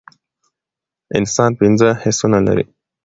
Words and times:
انسان 1.17 1.51
پنځه 1.59 1.89
حسونه 2.03 2.39
لری 2.47 2.65